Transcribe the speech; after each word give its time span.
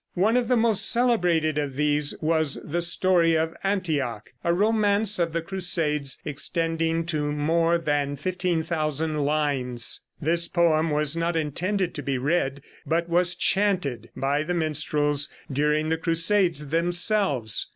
One 0.15 0.35
of 0.35 0.47
the 0.47 0.57
most 0.57 0.89
celebrated 0.89 1.59
of 1.59 1.75
these 1.75 2.15
was 2.21 2.59
the 2.63 2.81
"Story 2.81 3.37
of 3.37 3.53
Antioch," 3.63 4.31
a 4.43 4.51
romance 4.51 5.19
of 5.19 5.31
the 5.31 5.43
crusades, 5.43 6.17
extending 6.25 7.05
to 7.05 7.31
more 7.31 7.77
than 7.77 8.15
15,000 8.15 9.17
lines. 9.23 10.01
This 10.19 10.47
poem 10.47 10.89
was 10.89 11.15
not 11.15 11.35
intended 11.37 11.93
to 11.93 12.01
be 12.01 12.17
read, 12.17 12.63
but 12.83 13.09
was 13.09 13.35
chanted 13.35 14.09
by 14.15 14.41
the 14.41 14.55
minstrels 14.55 15.29
during 15.53 15.89
the 15.89 15.97
crusades 15.97 16.69
themselves. 16.69 17.67